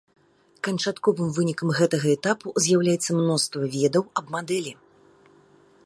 [0.67, 4.73] Канчатковым вынікам гэтага этапу з'яўляецца мноства ведаў аб мадэлі.